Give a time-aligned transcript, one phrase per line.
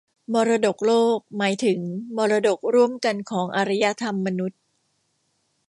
[0.33, 1.79] มรดกโลกหมายถึง
[2.17, 4.59] มรดกร่วมกันของอารยธรรมมนุษย์